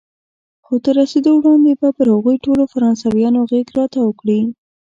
خو 0.65 0.73
تر 0.83 0.93
رسېدو 1.01 1.31
وړاندې 1.37 1.71
به 1.81 1.89
پر 1.97 2.07
هغوی 2.15 2.37
ټولو 2.45 2.63
فرانسویان 2.73 3.35
غېږ 3.49 3.67
را 3.77 3.85
تاو 3.93 4.17
کړي. 4.19 4.39